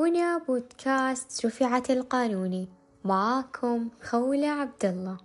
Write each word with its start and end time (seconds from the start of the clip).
هنا 0.00 0.38
بودكاست 0.38 1.46
رفعت 1.46 1.90
القانوني. 1.90 2.68
معاكم 3.04 3.88
خولة 4.02 4.48
عبد 4.48 4.84
الله 4.84 5.16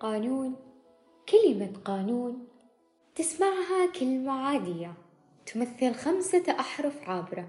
قانون 0.00 0.56
كلمة 1.28 1.72
قانون 1.84 2.46
تسمعها 3.14 3.92
كلمة 4.00 4.32
عادية 4.32 4.94
تمثل 5.46 5.94
خمسة 5.94 6.42
أحرف 6.50 7.08
عابرة 7.08 7.48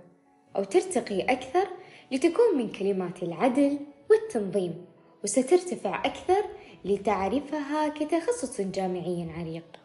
أو 0.55 0.63
ترتقي 0.63 1.21
أكثر 1.21 1.67
لتكون 2.11 2.57
من 2.57 2.71
كلمات 2.71 3.23
العدل 3.23 3.79
والتنظيم. 4.09 4.85
وسترتفع 5.23 6.05
أكثر 6.05 6.45
لتعرفها 6.85 7.87
كتخصص 7.87 8.61
جامعي 8.61 9.31
عريق. 9.37 9.79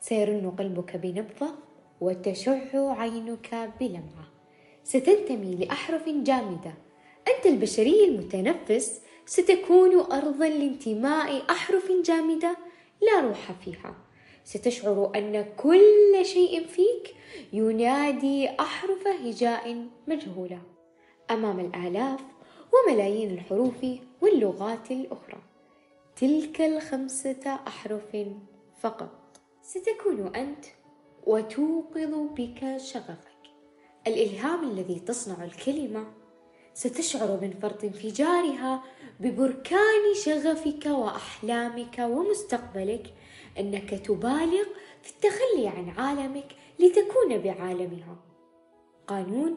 سيرن 0.00 0.50
قلبك 0.50 0.96
بنبضة 0.96 1.54
وتشع 2.00 2.58
عينك 2.74 3.72
بلمعة. 3.80 4.37
ستنتمي 4.88 5.54
لأحرف 5.54 6.08
جامدة. 6.08 6.74
أنت 7.28 7.46
البشري 7.46 8.04
المتنفس 8.04 9.00
ستكون 9.26 10.00
أرضا 10.00 10.48
لانتماء 10.48 11.42
أحرف 11.50 11.92
جامدة. 12.04 12.56
لا 13.02 13.20
روح 13.20 13.52
فيها. 13.52 13.94
ستشعر 14.44 15.12
أن 15.16 15.44
كل 15.56 16.18
شيء 16.22 16.66
فيك 16.66 17.14
ينادي 17.52 18.48
أحرف 18.48 19.06
هجاء 19.06 19.86
مجهولة. 20.06 20.62
أمام 21.30 21.60
الآلاف 21.60 22.20
وملايين 22.72 23.30
الحروف 23.30 23.86
واللغات 24.22 24.90
الأخرى. 24.90 25.38
تلك 26.16 26.60
الخمسة 26.60 27.60
أحرف 27.66 28.16
فقط. 28.80 29.40
ستكون 29.62 30.36
أنت 30.36 30.64
وتوقظ 31.26 32.14
بك 32.36 32.76
شغفك 32.76 33.27
الإلهام 34.08 34.70
الذي 34.70 35.00
تصنع 35.00 35.44
الكلمة 35.44 36.06
ستشعر 36.74 37.38
من 37.42 37.50
فرط 37.62 37.84
انفجارها 37.84 38.82
ببركان 39.20 40.14
شغفك 40.24 40.86
وأحلامك 40.86 41.98
ومستقبلك 41.98 43.14
أنك 43.58 43.90
تبالغ 43.90 44.64
في 45.02 45.10
التخلي 45.10 45.68
عن 45.68 45.88
عالمك 45.90 46.56
لتكون 46.78 47.38
بعالمها. 47.38 48.16
قانون؟ 49.06 49.56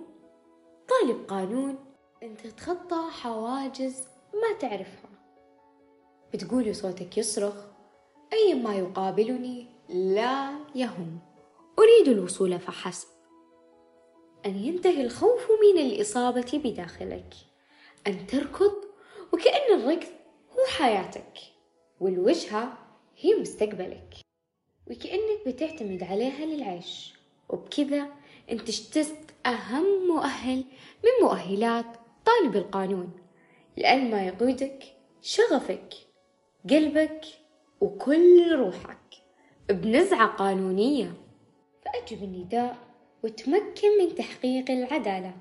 طالب 0.90 1.26
قانون. 1.28 1.76
أنت 2.24 2.48
تتخطى 2.48 3.10
حواجز 3.12 4.04
ما 4.34 4.58
تعرفها. 4.60 5.10
بتقول 6.34 6.76
صوتك 6.76 7.18
يصرخ. 7.18 7.56
أي 8.34 8.54
ما 8.54 8.76
يقابلني 8.76 9.68
لا 9.90 10.52
يهم. 10.76 11.20
أريد 11.80 12.08
الوصول 12.18 12.60
فحسب. 12.60 13.08
أن 14.46 14.66
ينتهي 14.66 15.02
الخوف 15.02 15.48
من 15.62 15.82
الإصابة 15.82 16.62
بداخلك. 16.64 17.34
أن 18.08 18.28
تركض 18.28 18.74
وكأن 19.34 19.80
الركض 19.80 20.08
هو 20.52 20.66
حياتك 20.78 21.40
والوجهة 22.00 22.78
هي 23.18 23.36
مستقبلك. 23.36 24.16
وكأنك 24.88 25.48
بتعتمد 25.48 26.04
عليها 26.04 26.46
للعيش. 26.46 27.14
وبكذا 27.50 28.08
أنت 28.52 28.70
اجتزت 28.70 29.32
أهم 29.46 30.08
مؤهل 30.08 30.58
من 31.04 31.26
مؤهلات 31.26 31.86
طالب 32.26 32.56
القانون. 32.56 33.12
لأن 33.78 34.12
ما 34.12 34.28
يقودك 34.28 34.84
شغفك 35.22 35.94
قلبك 36.70 37.26
وكل 37.82 38.56
روحك 38.56 38.98
بنزعة 39.70 40.28
قانونية. 40.28 41.14
فأجب 41.86 42.24
النداء 42.24 42.91
وتمكن 43.24 43.98
من 44.00 44.16
تحقيق 44.16 44.72
العدالة. 44.72 45.34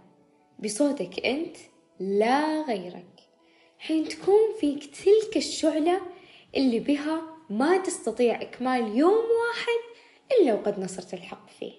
بصوتك 0.64 1.26
أنت 1.26 1.56
لا 2.00 2.62
غيرك. 2.62 3.20
حين 3.78 4.08
تكون 4.08 4.54
فيك 4.60 4.84
تلك 4.84 5.36
الشعلة 5.36 6.00
اللي 6.56 6.80
بها 6.80 7.22
ما 7.50 7.76
تستطيع 7.76 8.42
إكمال 8.42 8.96
يوم 8.98 9.12
واحد 9.14 9.80
إلا 10.40 10.54
وقد 10.54 10.80
نصرت 10.80 11.14
الحق 11.14 11.48
فيه. 11.48 11.72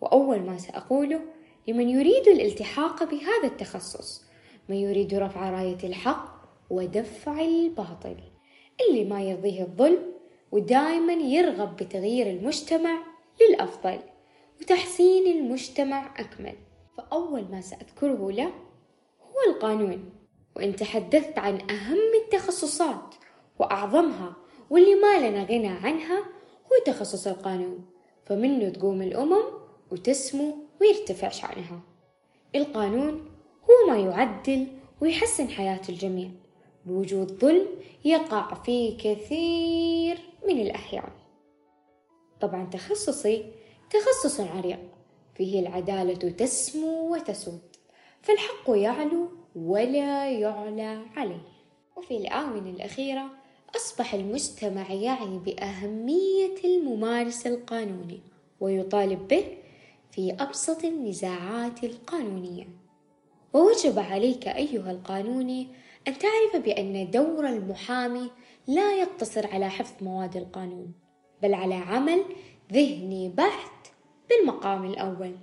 وأول 0.00 0.40
ما 0.40 0.58
سأقوله 0.58 1.20
لمن 1.68 1.88
يريد 1.88 2.28
الالتحاق 2.28 3.04
بهذا 3.04 3.44
التخصص 3.44 4.24
من 4.68 4.76
يريد 4.76 5.14
رفع 5.14 5.50
راية 5.50 5.78
الحق 5.84 6.40
ودفع 6.70 7.40
الباطل. 7.40 8.16
اللي 8.88 9.04
ما 9.04 9.22
يرضيه 9.22 9.62
الظلم 9.62 10.12
ودائما 10.52 11.12
يرغب 11.12 11.76
بتغيير 11.76 12.30
المجتمع 12.30 13.02
للأفضل. 13.40 13.98
وتحسين 14.60 15.38
المجتمع 15.38 16.14
أكمل. 16.20 16.56
فأول 16.96 17.44
ما 17.50 17.60
سأذكره 17.60 18.30
له 18.30 18.52
هو 19.20 19.52
القانون 19.52 20.10
وإن 20.56 20.76
تحدثت 20.76 21.38
عن 21.38 21.70
أهم 21.70 22.14
التخصصات 22.24 23.14
وأعظمها 23.58 24.36
واللي 24.70 24.94
ما 24.94 25.28
لنا 25.28 25.44
غنى 25.44 25.68
عنها 25.68 26.18
هو 26.64 26.84
تخصص 26.86 27.26
القانون. 27.26 27.84
فمنه 28.24 28.68
تقوم 28.68 29.02
الأمم 29.02 29.42
وتسمو 29.92 30.56
ويرتفع 30.80 31.28
شأنها. 31.28 31.80
القانون 32.54 33.30
هو 33.70 33.90
ما 33.90 33.98
يعدل 33.98 34.66
ويحسن 35.00 35.48
حياة 35.48 35.80
الجميع. 35.88 36.30
بوجود 36.86 37.32
ظلم 37.32 37.66
يقع 38.04 38.54
في 38.54 38.96
كثير 38.96 40.18
من 40.48 40.60
الأحيان. 40.60 41.10
طبعا 42.40 42.64
تخصصي 42.64 43.44
تخصص 43.90 44.40
عريق. 44.40 44.78
فيه 45.34 45.60
العدالة 45.60 46.30
تسمو 46.30 47.14
وتسود 47.14 47.60
فالحق 48.22 48.64
يعلو 48.68 49.28
ولا 49.56 50.30
يعلى 50.30 51.02
عليه. 51.16 51.42
وفي 51.96 52.16
الآونة 52.16 52.70
الأخيرة 52.70 53.30
أصبح 53.76 54.14
المجتمع 54.14 54.92
يعي 54.92 55.38
بأهمية 55.38 56.56
الممارس 56.64 57.46
القانوني 57.46 58.20
ويطالب 58.60 59.28
به 59.28 59.44
في 60.10 60.36
أبسط 60.40 60.84
النزاعات 60.84 61.84
القانونية. 61.84 62.68
ووجب 63.52 63.98
عليك 63.98 64.48
أيها 64.48 64.90
القانوني 64.90 65.68
أن 66.08 66.18
تعرف 66.18 66.64
بأن 66.64 67.10
دور 67.10 67.48
المحامي 67.48 68.30
لا 68.66 68.92
يقتصر 69.00 69.46
على 69.46 69.70
حفظ 69.70 70.02
مواد 70.04 70.36
القانون 70.36 70.92
بل 71.42 71.54
على 71.54 71.74
عمل 71.74 72.24
ذهني 72.72 73.28
بحت 73.28 73.79
بالمقام 74.30 74.84
الأول. 74.84 75.36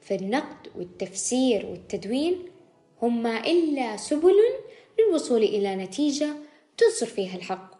فالنقد 0.00 0.68
والتفسير 0.76 1.66
والتدوين 1.66 2.42
هما 3.02 3.46
إلا 3.46 3.96
سبل 3.96 4.36
للوصول 4.98 5.42
إلى 5.42 5.76
نتيجة 5.76 6.34
تنصر 6.76 7.06
فيها 7.06 7.36
الحق. 7.36 7.74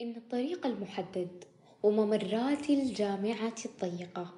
إن 0.00 0.16
الطريق 0.16 0.66
المحدد 0.66 1.44
وممرات 1.82 2.70
الجامعة 2.70 3.54
الضيقة 3.66 4.34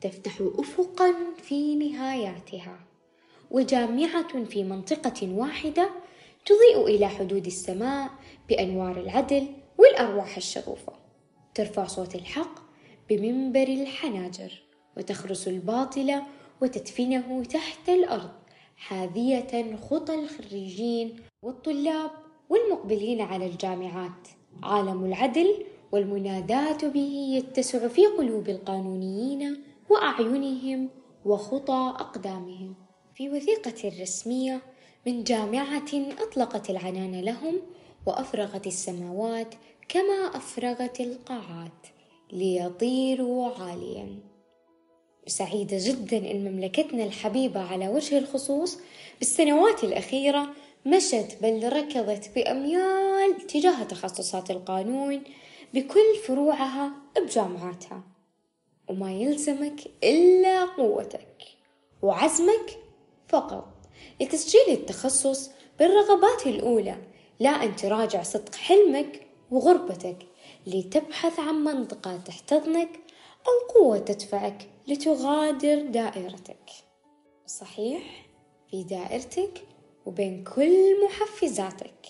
تفتح 0.00 0.42
أفقا 0.58 1.14
في 1.42 1.74
نهاياتها 1.74 2.80
وجامعة 3.50 4.44
في 4.44 4.64
منطقة 4.64 5.32
واحدة 5.32 5.90
تضيء 6.46 6.86
إلى 6.86 7.08
حدود 7.08 7.46
السماء 7.46 8.10
بأنوار 8.48 9.00
العدل 9.00 9.46
والأرواح 9.78 10.36
الشغوفة. 10.36 10.92
ترفع 11.54 11.86
صوت 11.86 12.14
الحق 12.14 12.54
بمنبر 13.08 13.68
الحناجر. 13.68 14.67
وتخرس 14.98 15.48
الباطل 15.48 16.22
وتدفنه 16.62 17.44
تحت 17.44 17.88
الأرض 17.88 18.30
حاذية 18.76 19.76
خطى 19.76 20.14
الخريجين 20.14 21.16
والطلاب 21.42 22.10
والمقبلين 22.48 23.20
على 23.20 23.46
الجامعات. 23.46 24.28
عالم 24.62 25.04
العدل 25.04 25.64
والمناداة 25.92 26.88
به 26.88 27.34
يتسع 27.36 27.88
في 27.88 28.06
قلوب 28.06 28.48
القانونيين 28.48 29.62
وأعينهم 29.90 30.88
وخطى 31.24 31.94
أقدامهم. 31.96 32.74
في 33.14 33.30
وثيقة 33.30 34.00
رسمية 34.02 34.60
من 35.06 35.24
جامعة 35.24 35.90
أطلقت 36.18 36.70
العنان 36.70 37.20
لهم 37.20 37.54
وأفرغت 38.06 38.66
السماوات 38.66 39.54
كما 39.88 40.30
أفرغت 40.34 41.00
القاعات 41.00 41.86
ليطيروا 42.32 43.48
عاليا. 43.48 44.18
سعيدة 45.28 45.76
جدا 45.80 46.16
إن 46.16 46.52
مملكتنا 46.52 47.04
الحبيبة 47.04 47.60
على 47.60 47.88
وجه 47.88 48.18
الخصوص 48.18 48.78
بالسنوات 49.18 49.84
الأخيرة 49.84 50.48
مشت 50.86 51.36
بل 51.42 51.72
ركضت 51.72 52.30
بأميال 52.34 53.46
تجاه 53.48 53.82
تخصصات 53.82 54.50
القانون 54.50 55.22
بكل 55.74 56.16
فروعها 56.26 56.92
بجامعاتها. 57.16 58.02
وما 58.88 59.12
يلزمك 59.12 59.80
إلا 60.04 60.64
قوتك 60.64 61.44
وعزمك 62.02 62.78
فقط 63.28 63.68
لتسجيل 64.20 64.68
التخصص 64.68 65.50
بالرغبات 65.78 66.46
الأولى 66.46 66.96
لا 67.40 67.50
أن 67.50 67.76
تراجع 67.76 68.22
صدق 68.22 68.54
حلمك 68.54 69.26
وغربتك 69.50 70.16
لتبحث 70.66 71.38
عن 71.38 71.54
منطقة 71.54 72.16
تحتضنك 72.16 72.88
أو 73.48 73.74
قوة 73.74 73.98
تدفعك 73.98 74.68
لتغادر 74.88 75.82
دائرتك. 75.82 76.70
صحيح 77.46 78.26
في 78.70 78.84
دائرتك 78.84 79.64
وبين 80.06 80.44
كل 80.44 81.04
محفزاتك 81.04 82.06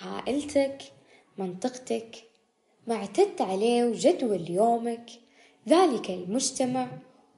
عائلتك 0.00 0.78
منطقتك. 1.38 2.16
ما 2.86 2.94
اعتدت 2.94 3.40
عليه 3.40 3.84
وجدول 3.84 4.50
يومك 4.50 5.10
ذلك 5.68 6.10
المجتمع 6.10 6.88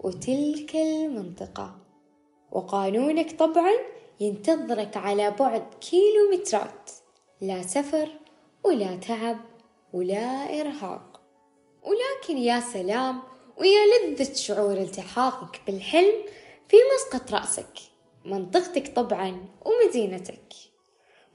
وتلك 0.00 0.76
المنطقة. 0.76 1.78
وقانونك 2.52 3.38
طبعا 3.38 3.72
ينتظرك 4.20 4.96
على 4.96 5.30
بعد 5.30 5.74
كيلومترات. 5.80 6.90
لا 7.40 7.62
سفر 7.62 8.08
ولا 8.64 8.96
تعب 8.96 9.38
ولا 9.92 10.60
إرهاق. 10.60 11.20
ولكن 11.82 12.38
يا 12.38 12.60
سلام 12.60 13.22
ويا 13.60 14.08
لذة 14.08 14.34
شعور 14.34 14.76
التحاقك 14.76 15.60
بالحلم 15.66 16.14
في 16.68 16.76
مسقط 16.94 17.34
رأسك 17.34 17.78
منطقتك 18.24 18.94
طبعا 18.96 19.46
ومدينتك. 19.64 20.54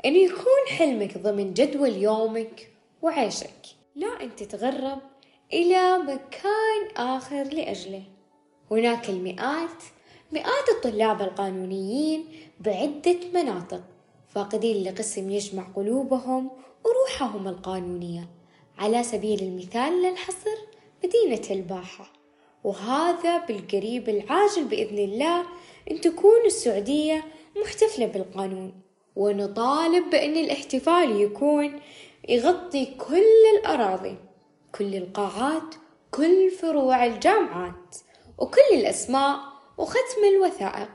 أن 0.05 0.15
يكون 0.15 0.67
حلمك 0.77 1.17
ضمن 1.17 1.53
جدول 1.53 1.89
يومك 1.89 2.71
وعيشك 3.01 3.65
لا 3.95 4.23
أن 4.23 4.35
تتغرب 4.35 4.99
إلى 5.53 5.97
مكان 5.97 6.95
آخر 6.97 7.43
لأجله. 7.43 8.03
هناك 8.71 9.09
المئات 9.09 9.83
مئات 10.31 10.69
الطلاب 10.69 11.21
القانونيين 11.21 12.25
بعدة 12.59 13.17
مناطق 13.33 13.81
فاقدين 14.27 14.83
لقسم 14.83 15.29
يجمع 15.31 15.63
قلوبهم 15.75 16.51
وروحهم 16.85 17.47
القانونية. 17.47 18.29
على 18.77 19.03
سبيل 19.03 19.43
المثال 19.43 20.01
للحصر 20.01 20.72
مدينة 21.03 21.41
الباحة. 21.51 22.13
وهذا 22.63 23.37
بالقريب 23.37 24.09
العاجل 24.09 24.63
بإذن 24.63 24.97
الله 24.97 25.45
أن 25.91 26.01
تكون 26.01 26.45
السعودية 26.45 27.25
محتفلة 27.61 28.05
بالقانون. 28.05 28.73
ونطالب 29.15 30.09
بأن 30.09 30.37
الاحتفال 30.37 31.21
يكون 31.21 31.79
يغطي 32.29 32.85
كل 32.85 33.57
الأراضي 33.59 34.15
كل 34.77 34.95
القاعات 34.95 35.75
كل 36.11 36.51
فروع 36.51 37.05
الجامعات 37.05 37.95
وكل 38.37 38.69
الأسماء 38.73 39.39
وختم 39.77 40.23
الوثائق. 40.35 40.89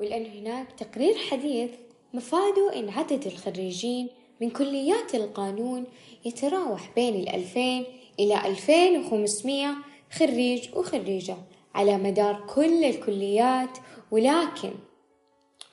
ولأن 0.00 0.26
هناك 0.26 0.72
تقرير 0.72 1.14
حديث 1.14 1.70
مفاده 2.14 2.78
أن 2.78 2.88
عدد 2.88 3.26
الخريجين 3.26 4.08
من 4.40 4.50
كليات 4.50 5.14
القانون 5.14 5.84
يتراوح 6.24 6.90
بين 6.94 7.14
الألفين 7.14 7.86
إلى 8.20 8.46
ألفين 8.46 9.00
وخمسمية 9.00 9.74
خريج 10.12 10.76
وخريجة 10.76 11.36
على 11.74 11.98
مدار 11.98 12.46
كل 12.54 12.84
الكليات 12.84 13.78
ولكن 14.10 14.72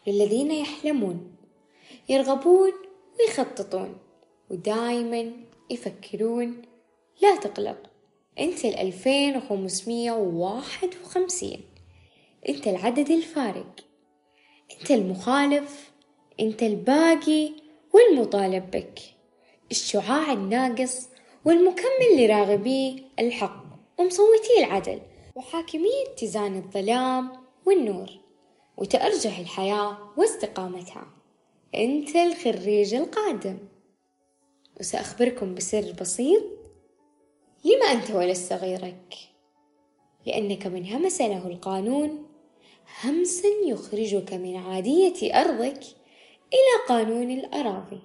للذين 0.08 0.52
يحلمون 0.52 1.36
يرغبون 2.10 2.72
ويخططون 3.20 3.98
ودايما 4.50 5.32
يفكرون 5.70 6.62
لا 7.22 7.36
تقلق 7.36 7.78
أنت 8.40 8.66
الألفين 8.66 9.38
وخمسمية 9.38 10.12
وواحد 10.12 10.90
وخمسين 11.04 11.62
أنت 12.50 12.68
العدد 12.68 13.12
الفارق 13.12 13.86
أنت 14.80 14.92
المخالف 14.92 15.92
أنت 16.40 16.64
الباقي 16.64 17.52
والمطالب 17.94 18.72
بك 18.72 19.00
الشعاع 19.72 20.34
الناقص 20.34 21.10
والمكمل 21.46 22.18
لراغبي 22.18 23.04
الحق 23.20 23.64
ومصوتي 24.00 24.60
العدل 24.60 25.02
وحاكمي 25.36 26.04
اتزان 26.08 26.56
الظلام 26.56 27.32
والنور 27.66 28.10
وتأرجح 28.78 29.40
الحياة 29.40 29.98
واستقامتها. 30.18 31.08
أنت 31.76 32.16
الخريج 32.16 32.94
القادم. 32.94 33.58
وسأخبركم 34.80 35.56
بسر 35.56 35.94
بسيط. 36.02 36.44
لما 37.66 37.86
أنت 37.86 38.12
ولست 38.12 38.54
غيرك 38.54 39.16
لأنك 40.26 40.68
من 40.68 40.86
همس 40.86 41.22
له 41.22 41.48
القانون. 41.48 42.26
همسا 43.04 43.48
يخرجك 43.66 44.34
من 44.34 44.56
عادية 44.56 45.42
أرضك 45.42 45.84
إلى 46.54 46.88
قانون 46.88 47.32
الأراضي. 47.32 48.02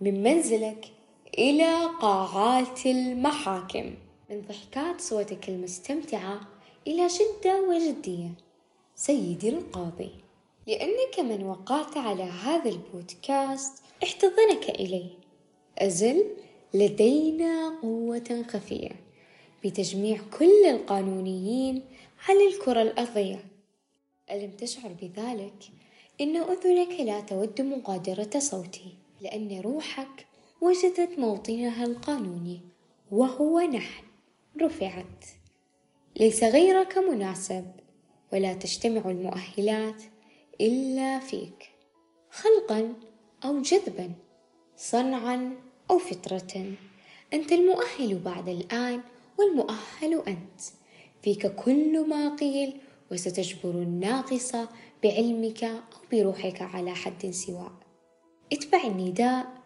من 0.00 0.22
منزلك 0.22 0.97
إلى 1.38 1.84
قاعات 2.00 2.86
المحاكم. 2.86 3.94
من 4.30 4.42
ضحكات 4.48 5.00
صوتك 5.00 5.48
المستمتعة 5.48 6.40
إلى 6.86 7.08
شدة 7.08 7.62
وجدية. 7.62 8.28
سيدي 8.94 9.48
القاضي 9.48 10.10
لأنك 10.66 11.20
من 11.20 11.46
وقعت 11.46 11.96
على 11.96 12.22
هذا 12.22 12.70
البودكاست 12.70 13.82
احتضنك 14.02 14.70
إليه 14.70 15.10
أزل 15.78 16.24
لدينا 16.74 17.78
قوة 17.82 18.44
خفية 18.48 18.90
بتجميع 19.64 20.20
كل 20.38 20.66
القانونيين 20.66 21.82
على 22.28 22.48
الكرة 22.48 22.82
الأرضية. 22.82 23.44
ألم 24.30 24.50
تشعر 24.50 24.92
بذلك؟ 25.02 25.64
إن 26.20 26.36
أذنك 26.36 27.00
لا 27.00 27.20
تود 27.20 27.60
مغادرة 27.60 28.38
صوتي 28.38 28.94
لأن 29.20 29.60
روحك 29.60 30.27
وجدت 30.60 31.18
موطنها 31.18 31.84
القانوني 31.84 32.60
وهو 33.10 33.60
نحن. 33.60 34.04
رفعت. 34.62 35.24
ليس 36.16 36.44
غيرك 36.44 36.98
مناسب 36.98 37.72
ولا 38.32 38.54
تجتمع 38.54 39.10
المؤهلات 39.10 40.02
إلا 40.60 41.18
فيك. 41.18 41.70
خلقا 42.30 42.94
أو 43.44 43.62
جذبا 43.62 44.12
صنعا 44.76 45.56
أو 45.90 45.98
فطرة. 45.98 46.72
أنت 47.32 47.52
المؤهل 47.52 48.18
بعد 48.18 48.48
الآن 48.48 49.00
والمؤهل 49.38 50.22
أنت. 50.28 50.60
فيك 51.22 51.46
كل 51.46 52.08
ما 52.08 52.36
قيل 52.36 52.80
وستجبر 53.12 53.70
الناقص 53.70 54.52
بعلمك 55.02 55.64
أو 55.64 55.80
بروحك 56.12 56.62
على 56.62 56.94
حد 56.94 57.30
سواء. 57.30 57.72
اتبع 58.52 58.84
النداء 58.84 59.57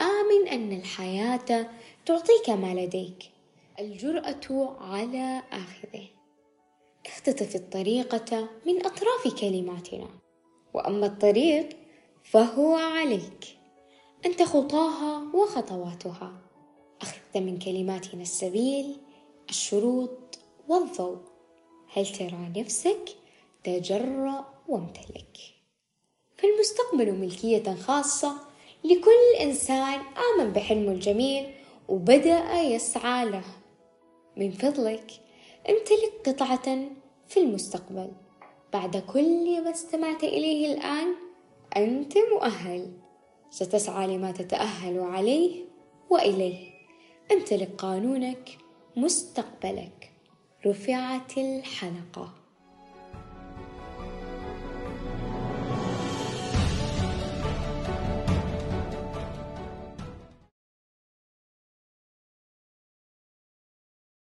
آمن 0.00 0.48
أن 0.48 0.72
الحياة 0.72 1.70
تعطيك 2.06 2.50
ما 2.50 2.74
لديك. 2.74 3.30
الجرأة 3.78 4.76
على 4.80 5.42
آخذه. 5.52 6.06
اختطف 7.06 7.56
الطريقة 7.56 8.48
من 8.66 8.86
أطراف 8.86 9.40
كلماتنا. 9.40 10.08
وأما 10.74 11.06
الطريق 11.06 11.68
فهو 12.24 12.74
عليك. 12.74 13.58
أنت 14.26 14.42
خطاها 14.42 15.34
وخطواتها. 15.34 16.40
أخذت 17.02 17.36
من 17.36 17.58
كلماتنا 17.58 18.22
السبيل 18.22 18.96
الشروط 19.48 20.38
والضوء. 20.68 21.18
هل 21.92 22.06
ترى 22.06 22.52
نفسك 22.56 23.16
تجرأ 23.64 24.54
وامتلك؟ 24.68 25.38
فالمستقبل 26.36 27.12
ملكية 27.12 27.74
خاصة 27.74 28.47
لكل 28.84 29.40
إنسان 29.40 30.00
آمن 30.00 30.52
بحلمه 30.52 30.92
الجميل 30.92 31.46
وبدأ 31.88 32.60
يسعى 32.60 33.24
له. 33.24 33.44
من 34.36 34.50
فضلك 34.50 35.12
امتلك 35.70 36.12
قطعة 36.26 36.88
في 37.28 37.40
المستقبل. 37.40 38.10
بعد 38.72 38.96
كل 38.96 39.64
ما 39.64 39.70
استمعت 39.70 40.24
إليه 40.24 40.74
الآن 40.74 41.14
أنت 41.76 42.18
مؤهل. 42.32 42.92
ستسعى 43.50 44.06
لما 44.06 44.32
تتأهل 44.32 45.00
عليه 45.00 45.64
وإليه. 46.10 46.70
امتلك 47.32 47.70
قانونك 47.78 48.58
مستقبلك. 48.96 50.12
رفعت 50.66 51.38
الحلقة. 51.38 52.34